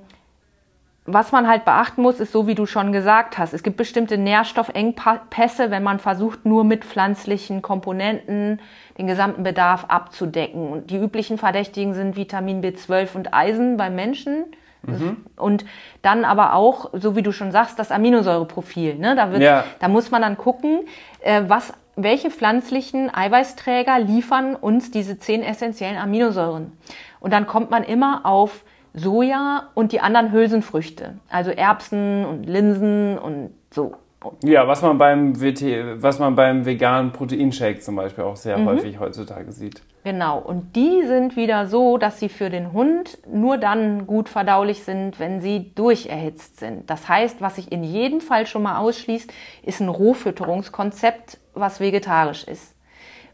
[1.05, 3.53] was man halt beachten muss, ist so, wie du schon gesagt hast.
[3.53, 8.59] Es gibt bestimmte Nährstoffengpässe, wenn man versucht, nur mit pflanzlichen Komponenten
[8.97, 10.71] den gesamten Bedarf abzudecken.
[10.71, 14.45] Und die üblichen Verdächtigen sind Vitamin B12 und Eisen beim Menschen.
[14.83, 15.17] Mhm.
[15.35, 15.65] Und
[16.01, 18.95] dann aber auch, so wie du schon sagst, das Aminosäureprofil.
[18.95, 19.15] Ne?
[19.15, 19.63] Da, wird, ja.
[19.79, 20.81] da muss man dann gucken,
[21.21, 26.71] äh, was, welche pflanzlichen Eiweißträger liefern uns diese zehn essentiellen Aminosäuren.
[27.19, 28.63] Und dann kommt man immer auf
[28.93, 33.95] Soja und die anderen Hülsenfrüchte, also Erbsen und Linsen und so.
[34.43, 38.65] Ja, was man beim, WT, was man beim veganen Proteinshake zum Beispiel auch sehr mhm.
[38.67, 39.81] häufig heutzutage sieht.
[40.03, 44.83] Genau, und die sind wieder so, dass sie für den Hund nur dann gut verdaulich
[44.83, 46.89] sind, wenn sie durcherhitzt sind.
[46.89, 49.31] Das heißt, was sich in jedem Fall schon mal ausschließt,
[49.63, 52.73] ist ein Rohfütterungskonzept, was vegetarisch ist.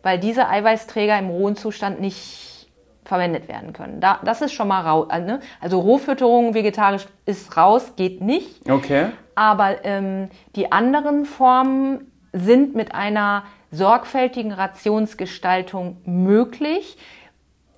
[0.03, 2.69] Weil diese Eiweißträger im rohen Zustand nicht
[3.06, 4.01] verwendet werden können.
[4.01, 5.08] Da, das ist schon mal raus.
[5.10, 5.39] Äh, ne?
[5.62, 8.69] Also Rohfütterung vegetarisch ist raus, geht nicht.
[8.69, 9.08] Okay.
[9.36, 16.97] Aber ähm, die anderen Formen sind mit einer sorgfältigen Rationsgestaltung möglich,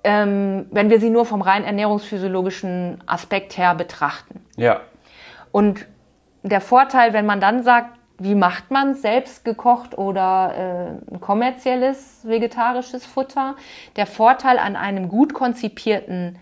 [0.02, 4.44] ähm, wenn wir sie nur vom rein ernährungsphysiologischen Aspekt her betrachten.
[4.56, 4.80] Ja.
[5.52, 5.86] Und
[6.42, 13.06] der Vorteil, wenn man dann sagt, wie macht man selbst gekocht oder äh, kommerzielles vegetarisches
[13.06, 13.56] Futter?
[13.96, 16.38] Der Vorteil an einem gut konzipierten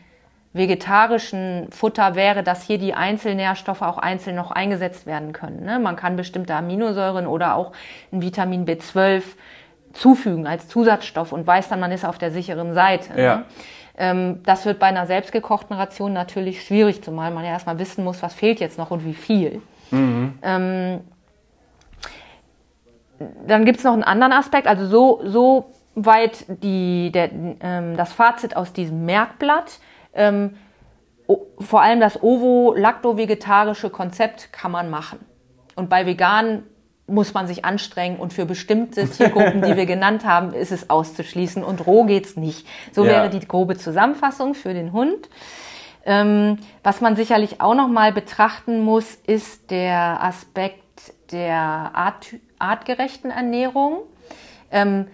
[0.59, 5.65] vegetarischen Futter wäre, dass hier die Einzelnährstoffe auch einzeln noch eingesetzt werden können.
[5.65, 5.79] Ne?
[5.79, 7.73] Man kann bestimmte Aminosäuren oder auch
[8.13, 9.23] ein Vitamin B12
[9.93, 13.15] zufügen als Zusatzstoff und weiß dann, man ist auf der sicheren Seite.
[13.15, 13.23] Ne?
[13.23, 13.37] Ja.
[13.37, 13.45] Ne?
[14.01, 18.23] Ähm, das wird bei einer selbstgekochten Ration natürlich schwierig, zumal man ja erstmal wissen muss,
[18.23, 19.61] was fehlt jetzt noch und wie viel.
[19.91, 20.39] Mhm.
[20.43, 21.01] Ähm,
[23.47, 28.13] dann gibt es noch einen anderen Aspekt, also so, so weit die, der, ähm, das
[28.13, 29.81] Fazit aus diesem Merkblatt.
[30.19, 30.57] Ähm,
[31.59, 35.19] vor allem das ovo-lacto-vegetarische Konzept kann man machen.
[35.77, 36.65] Und bei vegan
[37.07, 41.65] muss man sich anstrengen und für bestimmte Tiergruppen, die wir genannt haben, ist es auszuschließen
[41.65, 42.67] und roh geht's nicht.
[42.93, 43.11] So ja.
[43.11, 45.29] wäre die grobe Zusammenfassung für den Hund.
[46.05, 50.85] Ähm, was man sicherlich auch noch mal betrachten muss, ist der Aspekt
[51.33, 51.57] der
[51.95, 54.01] Art, artgerechten Ernährung.
[54.71, 55.07] Ähm,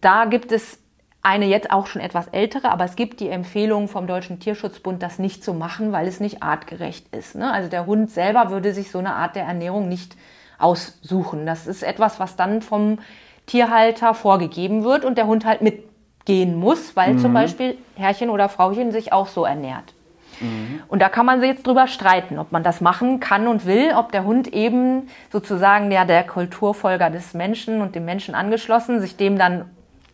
[0.00, 0.78] da gibt es
[1.22, 5.18] eine jetzt auch schon etwas ältere, aber es gibt die Empfehlung vom Deutschen Tierschutzbund, das
[5.18, 7.34] nicht zu machen, weil es nicht artgerecht ist.
[7.34, 7.52] Ne?
[7.52, 10.16] Also der Hund selber würde sich so eine Art der Ernährung nicht
[10.58, 11.44] aussuchen.
[11.44, 12.98] Das ist etwas, was dann vom
[13.46, 17.18] Tierhalter vorgegeben wird und der Hund halt mitgehen muss, weil mhm.
[17.18, 19.92] zum Beispiel Herrchen oder Frauchen sich auch so ernährt.
[20.40, 20.82] Mhm.
[20.88, 23.92] Und da kann man sich jetzt drüber streiten, ob man das machen kann und will,
[23.94, 29.18] ob der Hund eben sozusagen ja der Kulturfolger des Menschen und dem Menschen angeschlossen sich
[29.18, 29.66] dem dann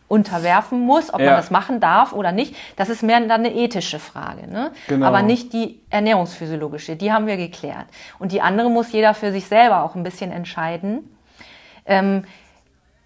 [0.07, 1.27] unterwerfen muss, ob ja.
[1.27, 2.55] man das machen darf oder nicht.
[2.75, 4.71] Das ist mehr dann eine ethische Frage, ne?
[4.87, 5.05] Genau.
[5.05, 6.95] aber nicht die ernährungsphysiologische.
[6.95, 7.87] Die haben wir geklärt.
[8.19, 11.17] Und die andere muss jeder für sich selber auch ein bisschen entscheiden.
[11.85, 12.23] Ähm,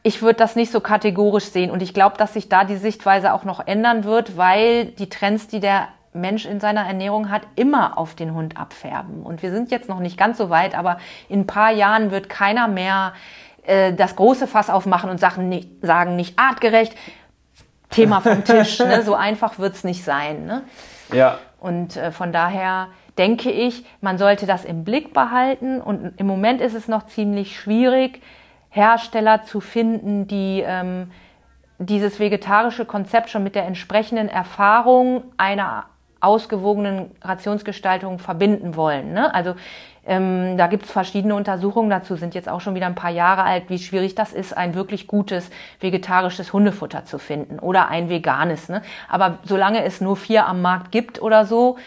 [0.04, 3.34] ich würde das nicht so kategorisch sehen und ich glaube, dass sich da die Sichtweise
[3.34, 7.98] auch noch ändern wird, weil die Trends, die der Mensch in seiner Ernährung hat, immer
[7.98, 9.24] auf den Hund abfärben.
[9.24, 10.98] Und wir sind jetzt noch nicht ganz so weit, aber
[11.30, 13.14] in ein paar Jahren wird keiner mehr
[13.64, 16.96] äh, das große Fass aufmachen und Sachen nicht, sagen, nicht artgerecht.
[17.90, 18.80] Thema vom Tisch.
[18.80, 19.04] ne?
[19.04, 20.46] So einfach wird's nicht sein.
[20.46, 20.64] Ne?
[21.12, 21.40] Ja.
[21.60, 25.82] Und äh, von daher denke ich, man sollte das im Blick behalten.
[25.82, 28.22] Und im Moment ist es noch ziemlich schwierig,
[28.70, 31.12] Hersteller zu finden, die ähm,
[31.78, 35.86] dieses vegetarische Konzept schon mit der entsprechenden Erfahrung einer
[36.22, 39.14] ausgewogenen Rationsgestaltung verbinden wollen.
[39.14, 39.34] Ne?
[39.34, 39.56] Also
[40.06, 43.44] ähm, da gibt es verschiedene Untersuchungen dazu, sind jetzt auch schon wieder ein paar Jahre
[43.44, 48.70] alt, wie schwierig das ist, ein wirklich gutes vegetarisches Hundefutter zu finden oder ein veganes.
[48.70, 48.82] Ne?
[49.10, 51.78] Aber solange es nur vier am Markt gibt oder so,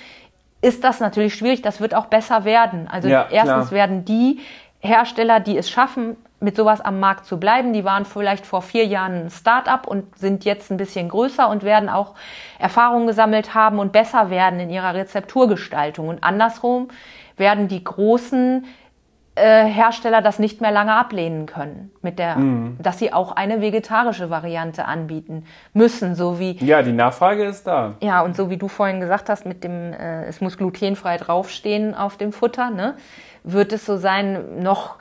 [0.62, 1.62] ist das natürlich schwierig.
[1.62, 2.88] Das wird auch besser werden.
[2.88, 3.72] Also ja, erstens klar.
[3.72, 4.40] werden die
[4.78, 7.72] Hersteller, die es schaffen, mit sowas am Markt zu bleiben.
[7.72, 11.64] Die waren vielleicht vor vier Jahren ein Start-up und sind jetzt ein bisschen größer und
[11.64, 12.14] werden auch
[12.58, 16.08] Erfahrungen gesammelt haben und besser werden in ihrer Rezepturgestaltung.
[16.08, 16.88] Und andersrum
[17.36, 18.64] werden die großen
[19.36, 22.78] äh, Hersteller das nicht mehr lange ablehnen können, mit der, mm.
[22.80, 27.94] dass sie auch eine vegetarische Variante anbieten müssen, so wie ja die Nachfrage ist da.
[28.00, 31.96] Ja und so wie du vorhin gesagt hast, mit dem äh, es muss glutenfrei draufstehen
[31.96, 32.94] auf dem Futter, ne,
[33.42, 34.98] wird es so sein noch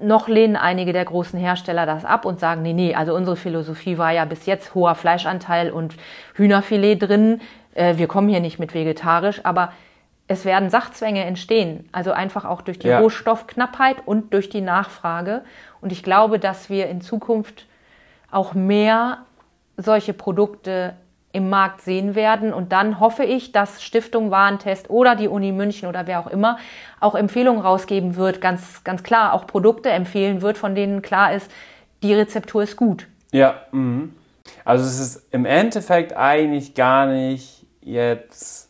[0.00, 3.98] noch lehnen einige der großen Hersteller das ab und sagen, nee, nee, also unsere Philosophie
[3.98, 5.96] war ja bis jetzt hoher Fleischanteil und
[6.34, 7.40] Hühnerfilet drin.
[7.74, 9.72] Äh, wir kommen hier nicht mit vegetarisch, aber
[10.26, 11.88] es werden Sachzwänge entstehen.
[11.92, 13.00] Also einfach auch durch die ja.
[13.00, 15.42] Rohstoffknappheit und durch die Nachfrage.
[15.80, 17.66] Und ich glaube, dass wir in Zukunft
[18.30, 19.18] auch mehr
[19.76, 20.94] solche Produkte
[21.32, 22.54] im Markt sehen werden.
[22.54, 26.58] Und dann hoffe ich, dass Stiftung Warentest oder die Uni München oder wer auch immer
[27.00, 31.50] auch Empfehlungen rausgeben wird, ganz, ganz klar auch Produkte empfehlen wird, von denen klar ist,
[32.02, 33.08] die Rezeptur ist gut.
[33.32, 34.10] Ja, mh.
[34.64, 38.63] also es ist im Endeffekt eigentlich gar nicht jetzt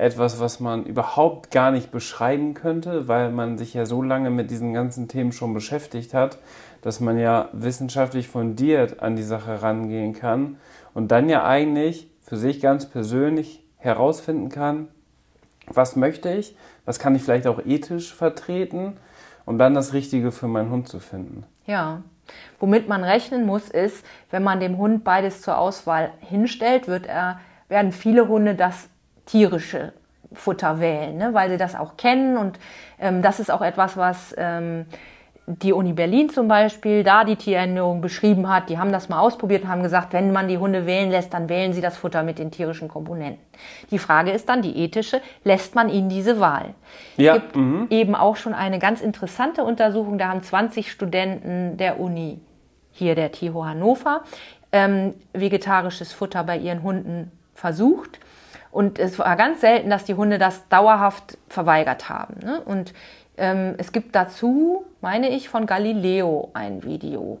[0.00, 4.50] etwas, was man überhaupt gar nicht beschreiben könnte, weil man sich ja so lange mit
[4.50, 6.38] diesen ganzen Themen schon beschäftigt hat,
[6.82, 10.56] dass man ja wissenschaftlich fundiert an die Sache rangehen kann
[10.94, 14.88] und dann ja eigentlich für sich ganz persönlich herausfinden kann,
[15.66, 18.96] was möchte ich, was kann ich vielleicht auch ethisch vertreten,
[19.46, 21.44] um dann das Richtige für meinen Hund zu finden.
[21.66, 22.02] Ja.
[22.60, 27.40] Womit man rechnen muss, ist, wenn man dem Hund beides zur Auswahl hinstellt, wird er,
[27.68, 28.89] werden viele Hunde das
[29.30, 29.92] tierische
[30.32, 31.34] Futter wählen, ne?
[31.34, 32.58] weil sie das auch kennen und
[32.98, 34.86] ähm, das ist auch etwas, was ähm,
[35.46, 39.64] die Uni Berlin zum Beispiel da die Tierernährung beschrieben hat, die haben das mal ausprobiert
[39.64, 42.38] und haben gesagt, wenn man die Hunde wählen lässt, dann wählen sie das Futter mit
[42.38, 43.44] den tierischen Komponenten.
[43.90, 46.74] Die Frage ist dann die ethische, lässt man ihnen diese Wahl?
[47.16, 47.34] Ja.
[47.34, 47.86] Es gibt mhm.
[47.90, 52.40] eben auch schon eine ganz interessante Untersuchung, da haben 20 Studenten der Uni,
[52.92, 54.22] hier der TIHO Hannover,
[54.72, 58.20] ähm, vegetarisches Futter bei ihren Hunden versucht.
[58.72, 62.36] Und es war ganz selten, dass die Hunde das dauerhaft verweigert haben.
[62.44, 62.60] Ne?
[62.60, 62.92] Und
[63.36, 67.38] ähm, es gibt dazu, meine ich, von Galileo ein Video,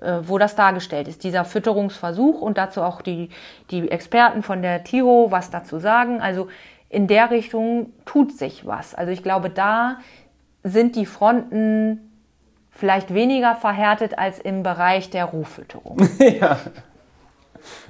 [0.00, 3.28] äh, wo das dargestellt ist, dieser Fütterungsversuch und dazu auch die,
[3.70, 6.20] die Experten von der TIHO was dazu sagen.
[6.20, 6.48] Also
[6.88, 8.94] in der Richtung tut sich was.
[8.94, 9.98] Also ich glaube, da
[10.62, 12.10] sind die Fronten
[12.70, 15.98] vielleicht weniger verhärtet als im Bereich der Rohfütterung.
[16.18, 16.58] ja.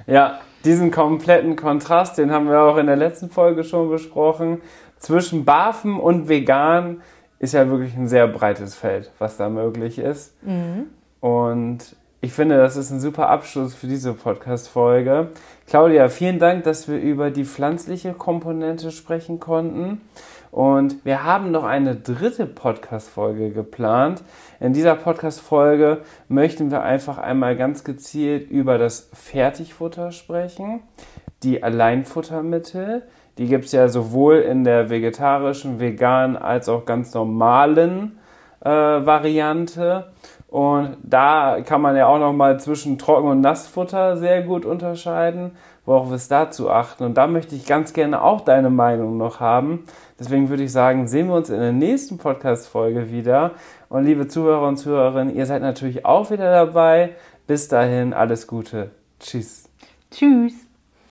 [0.07, 4.61] Ja, diesen kompletten Kontrast, den haben wir auch in der letzten Folge schon besprochen,
[4.97, 7.01] zwischen Barfen und Vegan
[7.39, 10.35] ist ja wirklich ein sehr breites Feld, was da möglich ist.
[10.43, 10.87] Mhm.
[11.19, 15.29] Und ich finde, das ist ein super Abschluss für diese Podcast-Folge.
[15.65, 20.01] Claudia, vielen Dank, dass wir über die pflanzliche Komponente sprechen konnten.
[20.51, 24.21] Und wir haben noch eine dritte Podcast-Folge geplant.
[24.59, 30.81] In dieser Podcast-Folge möchten wir einfach einmal ganz gezielt über das Fertigfutter sprechen,
[31.41, 33.03] die Alleinfuttermittel,
[33.37, 38.19] die gibt es ja sowohl in der vegetarischen, veganen als auch ganz normalen
[38.59, 40.11] äh, Variante.
[40.47, 45.51] Und da kann man ja auch noch mal zwischen Trocken- und Nassfutter sehr gut unterscheiden.
[45.85, 47.03] Worauf ist da zu achten?
[47.03, 49.85] Und da möchte ich ganz gerne auch deine Meinung noch haben.
[50.19, 53.51] Deswegen würde ich sagen, sehen wir uns in der nächsten Podcast-Folge wieder.
[53.89, 57.15] Und liebe Zuhörer und Zuhörerinnen, ihr seid natürlich auch wieder dabei.
[57.47, 58.91] Bis dahin, alles Gute.
[59.19, 59.69] Tschüss.
[60.11, 60.60] Tschüss.